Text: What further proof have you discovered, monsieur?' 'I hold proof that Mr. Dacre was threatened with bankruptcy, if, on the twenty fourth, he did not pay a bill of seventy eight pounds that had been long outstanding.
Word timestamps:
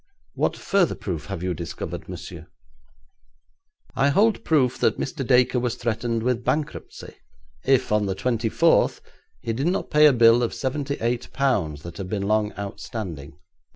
What 0.33 0.57
further 0.57 0.95
proof 0.95 1.27
have 1.27 1.43
you 1.43 1.53
discovered, 1.53 2.09
monsieur?' 2.09 2.47
'I 3.95 4.09
hold 4.09 4.43
proof 4.43 4.79
that 4.79 4.97
Mr. 4.97 5.23
Dacre 5.23 5.59
was 5.59 5.75
threatened 5.75 6.23
with 6.23 6.43
bankruptcy, 6.43 7.17
if, 7.65 7.91
on 7.91 8.07
the 8.07 8.15
twenty 8.15 8.49
fourth, 8.49 9.01
he 9.43 9.53
did 9.53 9.67
not 9.67 9.91
pay 9.91 10.07
a 10.07 10.13
bill 10.13 10.41
of 10.41 10.55
seventy 10.55 10.95
eight 11.01 11.31
pounds 11.33 11.83
that 11.83 11.97
had 11.97 12.09
been 12.09 12.23
long 12.23 12.51
outstanding. 12.57 13.37